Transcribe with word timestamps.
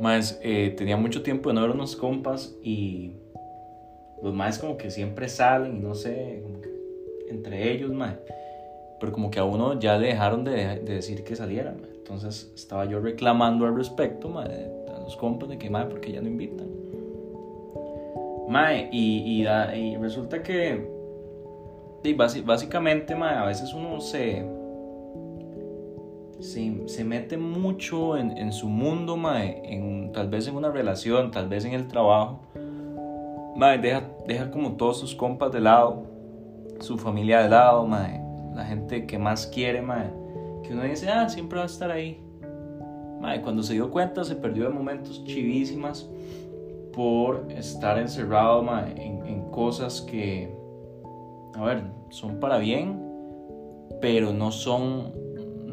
Más, 0.00 0.38
eh, 0.42 0.74
tenía 0.76 0.96
mucho 0.96 1.22
tiempo 1.22 1.48
de 1.48 1.54
no 1.54 1.62
ver 1.62 1.70
unos 1.70 1.96
compas 1.96 2.54
y 2.62 3.12
los 4.22 4.34
más 4.34 4.58
como 4.58 4.76
que 4.76 4.90
siempre 4.90 5.28
salen 5.28 5.76
y 5.76 5.80
no 5.80 5.94
sé, 5.94 6.42
entre 7.28 7.72
ellos, 7.72 7.92
más. 7.92 8.16
Pero 9.00 9.12
como 9.12 9.30
que 9.30 9.38
a 9.38 9.44
uno 9.44 9.78
ya 9.78 9.96
le 9.96 10.08
dejaron 10.08 10.44
de, 10.44 10.80
decir 10.80 11.24
que 11.24 11.36
saliera, 11.36 11.74
Entonces 11.96 12.50
estaba 12.54 12.84
yo 12.84 13.00
reclamando 13.00 13.66
al 13.66 13.76
respecto, 13.76 14.28
ma, 14.28 14.44
a 14.44 15.00
los 15.00 15.16
compas 15.16 15.48
de 15.48 15.58
que, 15.58 15.70
ma, 15.70 15.88
porque 15.88 16.12
ya 16.12 16.20
no 16.20 16.28
invitan. 16.28 16.68
Mae, 18.48 18.88
y, 18.90 19.42
y, 19.42 19.96
resulta 19.96 20.42
que 20.42 20.88
y 22.02 22.14
básicamente, 22.14 23.14
mae, 23.14 23.36
a 23.36 23.44
veces 23.44 23.74
uno 23.74 24.00
se, 24.00 24.44
se, 26.40 27.04
mete 27.04 27.36
mucho 27.36 28.16
en, 28.16 28.52
su 28.52 28.68
mundo, 28.68 29.16
mae, 29.16 30.10
tal 30.12 30.28
vez 30.28 30.46
en 30.48 30.56
una 30.56 30.70
relación, 30.70 31.30
tal 31.30 31.48
vez 31.48 31.64
en 31.64 31.72
el 31.72 31.88
trabajo. 31.88 32.40
Mae, 33.56 33.78
deja, 33.78 34.08
deja 34.26 34.50
como 34.50 34.72
todos 34.72 35.00
sus 35.00 35.14
compas 35.14 35.52
de 35.52 35.60
lado, 35.60 36.04
su 36.80 36.96
familia 36.96 37.42
de 37.42 37.48
lado, 37.48 37.86
mae, 37.86 38.20
la 38.54 38.64
gente 38.64 39.06
que 39.06 39.18
más 39.18 39.46
quiere, 39.46 39.82
mae, 39.82 40.10
que 40.62 40.72
uno 40.72 40.84
dice, 40.84 41.08
ah, 41.08 41.28
siempre 41.28 41.58
va 41.58 41.64
a 41.64 41.66
estar 41.66 41.90
ahí. 41.90 42.22
Mae, 43.20 43.40
cuando 43.42 43.62
se 43.62 43.74
dio 43.74 43.90
cuenta 43.90 44.24
se 44.24 44.36
perdió 44.36 44.64
de 44.64 44.70
momentos 44.70 45.24
chivísimas 45.24 46.08
por 46.92 47.46
estar 47.50 47.98
encerrado 47.98 48.64
en, 48.96 49.18
cosas 49.50 50.00
que, 50.02 50.54
a 51.54 51.64
ver, 51.64 51.82
son 52.10 52.38
para 52.38 52.58
bien, 52.58 53.02
pero 54.00 54.32
no 54.32 54.52
son, 54.52 55.12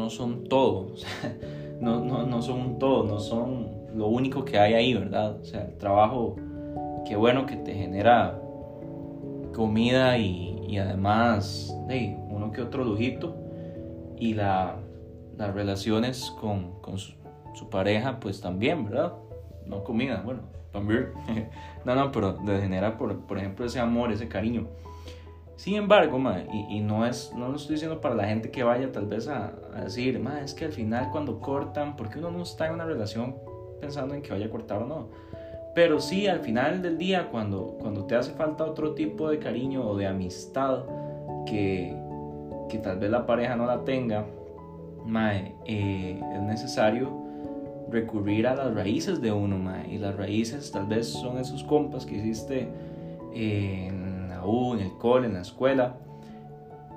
no 0.00 0.10
son 0.10 0.44
todo. 0.44 0.94
no, 1.80 2.00
no, 2.04 2.26
no 2.26 2.42
son 2.42 2.60
un 2.60 2.78
todo, 2.78 3.04
no 3.04 3.20
son 3.20 3.68
lo 3.94 4.06
único 4.06 4.44
que 4.44 4.58
hay 4.58 4.74
ahí, 4.74 4.94
¿verdad? 4.94 5.36
O 5.40 5.44
sea, 5.44 5.64
el 5.64 5.76
trabajo, 5.76 6.36
qué 7.06 7.16
bueno 7.16 7.46
que 7.46 7.56
te 7.56 7.74
genera 7.74 8.40
comida 9.54 10.16
y, 10.16 10.78
además 10.78 11.76
hey, 11.88 12.16
uno 12.28 12.52
que 12.52 12.62
otro 12.62 12.84
lujito 12.84 13.34
y 14.16 14.34
la, 14.34 14.76
las 15.36 15.52
relaciones 15.52 16.30
con, 16.40 16.80
con 16.80 16.98
su, 16.98 17.18
pareja 17.70 18.20
pues 18.20 18.40
también, 18.40 18.84
¿verdad? 18.84 19.12
No 19.66 19.84
comida, 19.84 20.22
bueno, 20.24 20.40
también. 20.72 21.08
no, 21.84 21.94
no, 21.94 22.10
pero 22.10 22.32
de 22.32 22.60
genera, 22.60 22.96
por, 22.96 23.18
por 23.26 23.36
ejemplo, 23.36 23.66
ese 23.66 23.80
amor, 23.80 24.12
ese 24.12 24.28
cariño. 24.28 24.68
Sin 25.60 25.74
embargo, 25.74 26.18
ma, 26.18 26.42
y, 26.50 26.78
y, 26.78 26.80
no, 26.80 27.04
es, 27.04 27.34
no 27.36 27.48
lo 27.50 27.56
estoy 27.56 27.74
diciendo 27.74 28.00
para 28.00 28.14
la 28.14 28.24
gente 28.24 28.50
que 28.50 28.62
vaya 28.62 28.90
tal 28.92 29.04
vez 29.04 29.28
a, 29.28 29.52
a 29.74 29.84
decir, 29.84 30.18
ma, 30.18 30.40
es 30.40 30.54
que 30.54 30.64
al 30.64 30.72
final 30.72 31.10
cuando 31.12 31.38
cortan, 31.38 31.96
porque 31.96 32.18
uno 32.18 32.30
no 32.30 32.44
está 32.44 32.68
en 32.68 32.72
una 32.72 32.86
relación 32.86 33.36
pensando 33.78 34.14
en 34.14 34.22
que 34.22 34.30
vaya 34.30 34.46
a 34.46 34.48
cortar 34.48 34.84
o 34.84 34.86
no. 34.86 35.08
Pero 35.74 36.00
sí, 36.00 36.26
al 36.28 36.40
final 36.40 36.80
del 36.80 36.96
día, 36.96 37.28
cuando, 37.30 37.76
cuando 37.78 38.06
te 38.06 38.16
hace 38.16 38.32
falta 38.32 38.64
otro 38.64 38.94
tipo 38.94 39.28
de 39.28 39.38
cariño 39.38 39.86
o 39.86 39.98
de 39.98 40.06
amistad 40.06 40.86
que, 41.44 41.94
que 42.70 42.78
tal 42.78 42.98
vez 42.98 43.10
la 43.10 43.26
pareja 43.26 43.54
no 43.54 43.66
la 43.66 43.84
tenga, 43.84 44.24
ma, 45.04 45.36
eh, 45.36 46.18
es 46.36 46.40
necesario 46.40 47.10
recurrir 47.90 48.46
a 48.46 48.54
las 48.54 48.74
raíces 48.74 49.20
de 49.20 49.30
uno, 49.30 49.58
Y 49.90 49.98
las 49.98 50.16
raíces 50.16 50.72
tal 50.72 50.86
vez 50.86 51.06
son 51.06 51.36
esos 51.36 51.62
compas 51.64 52.06
que 52.06 52.16
hiciste 52.16 52.66
en 53.34 54.09
U, 54.44 54.74
en 54.74 54.80
el 54.80 54.92
cole, 54.98 55.26
en 55.26 55.34
la 55.34 55.42
escuela, 55.42 55.96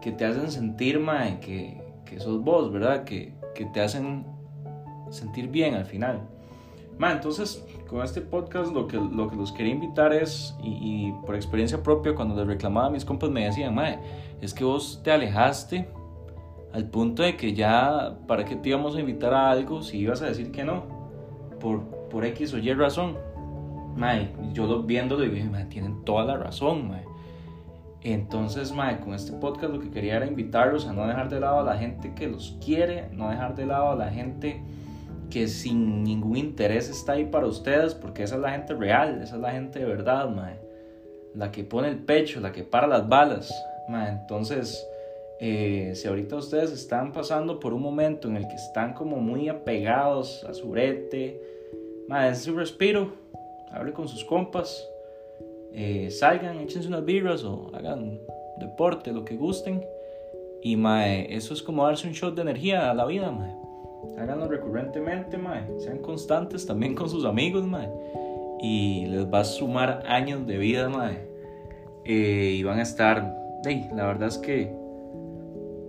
que 0.02 0.12
te 0.12 0.26
hacen 0.26 0.52
sentir, 0.52 1.00
mae, 1.00 1.40
que, 1.40 1.82
que 2.06 2.20
sos 2.20 2.44
vos, 2.44 2.72
¿verdad? 2.72 3.04
Que, 3.04 3.34
que 3.56 3.66
te 3.66 3.82
hacen 3.82 4.26
sentir 5.10 5.48
bien 5.48 5.76
al 5.76 5.86
final. 5.86 6.22
Ma, 6.98 7.12
entonces, 7.12 7.66
con 7.90 8.04
este 8.04 8.22
podcast 8.22 8.72
lo 8.72 8.88
que, 8.88 8.98
lo 8.98 9.28
que 9.28 9.36
los 9.36 9.52
quería 9.52 9.74
invitar 9.74 10.14
es, 10.14 10.56
y, 10.62 11.12
por 11.26 11.36
experiencia 11.36 11.82
propia, 11.82 12.14
cuando 12.14 12.36
les 12.36 12.46
reclamaba 12.46 12.88
a 12.88 12.90
mis 12.90 13.04
compas 13.04 13.30
me 13.30 13.46
decían, 13.46 13.74
mae, 13.74 14.00
es 14.42 14.54
que 14.54 14.64
vos 14.64 15.02
te 15.04 15.12
alejaste 15.12 15.90
al 16.72 16.90
punto 16.90 17.24
de 17.24 17.36
que 17.36 17.54
ya, 17.54 18.18
¿para 18.28 18.46
qué 18.46 18.56
te 18.56 18.70
íbamos 18.70 18.96
a 18.96 19.00
invitar 19.00 19.34
a 19.34 19.52
algo 19.52 19.82
si 19.82 20.00
ibas 20.00 20.22
a 20.22 20.26
decir 20.26 20.52
que 20.52 20.64
no? 20.64 20.84
Por, 21.60 21.84
por 22.10 22.26
X 22.26 22.54
o 22.54 22.58
Y 22.58 22.74
razón. 22.74 23.18
Mae, 23.96 24.32
yo 24.54 24.66
lo, 24.66 24.84
viéndolo 24.84 25.24
digo, 25.24 25.52
mae, 25.52 25.66
tienen 25.66 26.04
toda 26.04 26.26
la 26.26 26.38
razón, 26.38 26.90
mae. 26.90 27.06
Entonces, 28.04 28.74
mae, 28.74 29.00
con 29.00 29.14
este 29.14 29.32
podcast 29.32 29.74
lo 29.74 29.80
que 29.80 29.90
quería 29.90 30.18
era 30.18 30.26
invitarlos 30.26 30.88
a 30.88 30.94
no 30.94 31.08
dejar 31.08 31.30
de 31.30 31.40
lado 31.40 31.62
a 31.62 31.64
la 31.64 31.78
gente 31.78 32.14
que 32.14 32.28
los 32.28 32.58
quiere, 32.64 33.08
no 33.14 33.30
dejar 33.30 33.56
de 33.56 33.66
lado 33.66 33.92
a 33.92 33.96
la 33.96 34.10
gente 34.10 34.62
que 35.30 35.48
sin 35.48 36.04
ningún 36.04 36.36
interés 36.36 36.90
está 36.90 37.14
ahí 37.14 37.26
para 37.26 37.48
ustedes, 37.48 37.96
porque 37.96 38.24
esa 38.24 38.36
es 38.36 38.42
la 38.42 38.52
gente 38.52 38.74
real, 38.74 39.22
esa 39.24 39.36
es 39.36 39.42
la 39.42 39.52
gente 39.52 39.80
de 39.80 39.86
verdad, 39.86 40.30
mae. 40.30 40.60
La 41.34 41.52
que 41.52 41.64
pone 41.64 41.88
el 41.88 41.98
pecho, 41.98 42.42
la 42.42 42.52
que 42.52 42.64
para 42.64 42.88
las 42.88 43.08
balas, 43.08 43.52
mae. 43.88 44.12
Entonces, 44.12 44.86
eh, 45.40 45.94
si 45.96 46.08
ahorita 46.08 46.36
ustedes 46.36 46.72
están 46.72 47.14
pasando 47.14 47.60
por 47.60 47.74
un 47.74 47.82
momento 47.82 48.28
en 48.28 48.36
el 48.36 48.48
que 48.48 48.56
están 48.56 48.94
como 48.94 49.18
muy 49.18 49.48
apegados 49.48 50.44
a 50.44 50.54
su 50.54 50.70
brete, 50.70 51.42
madre, 52.10 52.36
su 52.36 52.54
respiro, 52.54 53.14
hable 53.72 53.94
con 53.94 54.10
sus 54.10 54.26
compas, 54.26 54.88
eh, 55.74 56.10
salgan, 56.12 56.60
échense 56.60 56.88
unas 56.88 57.04
birras 57.04 57.44
o 57.44 57.72
hagan 57.74 58.20
deporte, 58.60 59.12
lo 59.12 59.26
que 59.26 59.36
gusten. 59.36 59.84
Y 60.62 60.78
mae, 60.78 61.36
eso 61.36 61.54
es 61.54 61.62
como 61.62 61.86
darse 61.86 62.08
un 62.08 62.14
shot 62.14 62.36
de 62.36 62.44
energía 62.44 62.90
a 62.90 62.94
la 62.94 63.06
vida, 63.06 63.32
mae. 63.32 63.54
Háganlo 64.18 64.48
recurrentemente, 64.48 65.38
mae. 65.38 65.68
Sean 65.80 66.00
constantes 66.00 66.66
también 66.66 66.96
con 66.96 67.10
sus 67.10 67.26
amigos, 67.26 67.66
mae. 67.66 67.90
Y 68.62 69.08
les 69.08 69.26
va 69.26 69.42
a 69.42 69.44
sumar 69.44 70.04
años 70.08 70.48
de 70.48 70.58
vida, 70.58 70.88
mae. 70.90 71.28
Eh, 72.06 72.56
y 72.58 72.64
van 72.64 72.80
a 72.80 72.84
estar, 72.84 73.36
hey, 73.66 73.90
la 73.94 74.06
verdad 74.06 74.28
es 74.28 74.38
que 74.38 74.74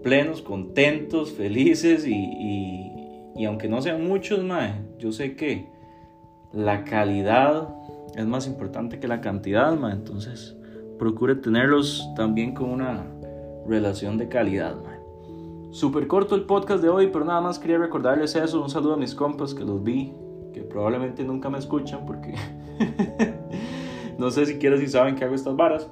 plenos, 0.02 0.42
contentos, 0.42 1.32
felices 1.32 2.06
y, 2.06 2.92
y, 3.36 3.44
aunque 3.46 3.68
no 3.68 3.82
sean 3.82 4.06
muchos, 4.06 4.44
mae, 4.44 4.74
yo 4.98 5.10
sé 5.12 5.34
que 5.34 5.66
la 6.52 6.84
calidad 6.84 7.68
es 8.16 8.26
más 8.26 8.46
importante 8.46 9.00
que 9.00 9.08
la 9.08 9.20
cantidad, 9.20 9.76
mae, 9.76 9.92
entonces 9.92 10.56
procure 10.98 11.34
tenerlos 11.34 12.08
también 12.16 12.54
con 12.54 12.70
una 12.70 13.04
relación 13.66 14.16
de 14.18 14.28
calidad, 14.28 14.76
mae. 14.76 14.98
Super 15.70 16.06
corto 16.06 16.36
el 16.36 16.42
podcast 16.42 16.82
de 16.82 16.88
hoy, 16.88 17.08
pero 17.08 17.24
nada 17.24 17.40
más 17.40 17.58
quería 17.58 17.78
recordarles 17.78 18.36
eso. 18.36 18.62
Un 18.62 18.70
saludo 18.70 18.94
a 18.94 18.96
mis 18.96 19.14
compas 19.14 19.54
que 19.54 19.64
los 19.64 19.82
vi, 19.82 20.12
que 20.52 20.62
probablemente 20.62 21.24
nunca 21.24 21.50
me 21.50 21.58
escuchan 21.58 22.06
porque 22.06 22.34
no 24.18 24.30
sé 24.30 24.46
siquiera 24.46 24.78
si 24.78 24.86
saben 24.86 25.16
que 25.16 25.24
hago 25.24 25.34
estas 25.34 25.56
varas, 25.56 25.90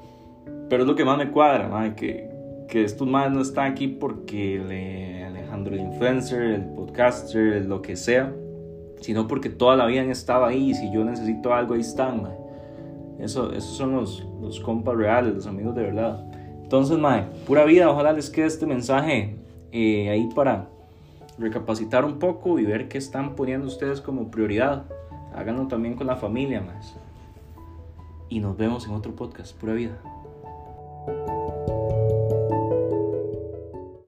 pero 0.69 0.85
es 0.85 0.89
lo 0.89 0.95
que 0.95 1.05
más 1.05 1.19
me 1.19 1.33
cuadra, 1.33 1.69
mae, 1.69 1.97
que, 1.97 2.31
que 2.69 2.85
estos 2.85 3.09
más 3.09 3.33
no 3.33 3.41
están 3.41 3.73
aquí 3.73 3.89
porque 3.89 4.63
le, 4.65 5.25
Alejandro 5.25 5.75
el 5.75 5.81
influencer, 5.81 6.43
el 6.43 6.65
podcaster, 6.67 7.65
lo 7.67 7.83
que 7.83 7.97
sea, 7.97 8.33
sino 9.03 9.29
porque 9.29 9.51
toda 9.51 9.77
la 9.77 9.87
vida 9.87 10.01
han 10.01 10.11
estado 10.11 10.45
ahí 10.45 10.75
si 10.75 10.91
yo 10.91 11.05
necesito 11.05 11.53
algo 11.53 11.75
ahí 11.75 11.81
están, 11.81 12.29
Eso, 13.19 13.53
esos 13.53 13.77
son 13.77 13.95
los, 13.95 14.27
los 14.41 14.61
compas 14.61 14.97
reales, 14.97 15.35
los 15.35 15.47
amigos 15.47 15.75
de 15.75 15.83
verdad. 15.83 16.25
Entonces, 16.63 16.99
mae, 16.99 17.25
pura 17.47 17.65
vida, 17.65 17.91
ojalá 17.91 18.13
les 18.13 18.31
quede 18.31 18.47
este 18.47 18.65
mensaje 18.65 19.37
eh, 19.73 20.09
ahí 20.09 20.29
para 20.35 20.69
recapacitar 21.39 22.05
un 22.05 22.19
poco 22.19 22.59
y 22.59 22.65
ver 22.65 22.89
qué 22.89 22.99
están 22.99 23.35
poniendo 23.35 23.67
ustedes 23.67 24.01
como 24.01 24.31
prioridad. 24.31 24.85
Háganlo 25.35 25.67
también 25.67 25.95
con 25.95 26.07
la 26.07 26.17
familia, 26.17 26.61
más. 26.61 26.95
Y 28.29 28.41
nos 28.41 28.57
vemos 28.57 28.87
en 28.87 28.95
otro 28.95 29.15
podcast, 29.15 29.55
pura 29.59 29.75
vida. 29.75 29.99